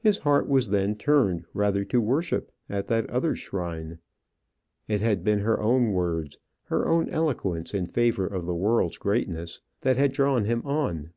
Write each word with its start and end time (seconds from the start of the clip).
His 0.00 0.18
heart 0.18 0.48
was 0.48 0.70
then 0.70 0.96
turned 0.96 1.44
rather 1.54 1.84
to 1.84 2.00
worship 2.00 2.50
at 2.68 2.88
that 2.88 3.08
other 3.08 3.36
shrine: 3.36 4.00
it 4.88 5.00
had 5.00 5.22
been 5.22 5.38
her 5.38 5.60
own 5.60 5.92
words, 5.92 6.36
her 6.64 6.88
own 6.88 7.08
eloquence 7.10 7.72
in 7.72 7.86
favour 7.86 8.26
of 8.26 8.44
the 8.44 8.56
world's 8.56 8.98
greatness, 8.98 9.62
that 9.82 9.96
had 9.96 10.10
drawn 10.12 10.46
him 10.46 10.62
on. 10.64 11.12